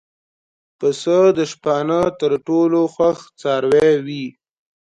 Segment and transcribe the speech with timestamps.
[0.77, 4.25] پسه د شپانه تر ټولو خوښ څاروی وي.